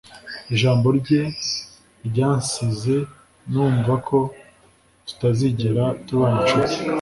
[0.53, 1.21] ijambo rye
[2.07, 2.95] ryansize
[3.51, 4.17] numva ko
[5.07, 6.75] tutazigera tuba inshuti